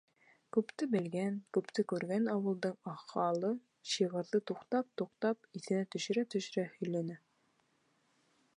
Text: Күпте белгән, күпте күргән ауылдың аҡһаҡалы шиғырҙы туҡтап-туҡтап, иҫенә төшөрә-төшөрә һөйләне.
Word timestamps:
Күпте 0.55 0.85
белгән, 0.93 1.35
күпте 1.57 1.83
күргән 1.91 2.29
ауылдың 2.35 2.73
аҡһаҡалы 2.93 3.53
шиғырҙы 3.91 4.41
туҡтап-туҡтап, 4.53 5.47
иҫенә 5.61 5.85
төшөрә-төшөрә 5.97 6.65
һөйләне. 6.79 7.21